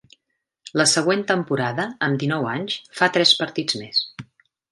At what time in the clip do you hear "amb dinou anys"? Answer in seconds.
2.07-2.79